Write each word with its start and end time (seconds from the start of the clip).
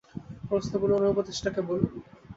প্রশ্নগুলো 0.47 0.93
ওনার 0.95 1.13
উপদেষ্টাকে 1.13 1.61
বলুন। 1.69 1.91